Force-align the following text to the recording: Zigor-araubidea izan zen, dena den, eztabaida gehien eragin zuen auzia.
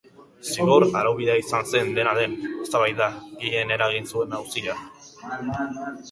Zigor-araubidea 0.51 1.33
izan 1.41 1.67
zen, 1.73 1.91
dena 1.97 2.15
den, 2.19 2.33
eztabaida 2.63 3.09
gehien 3.43 3.73
eragin 3.75 4.09
zuen 4.13 4.33
auzia. 4.39 4.79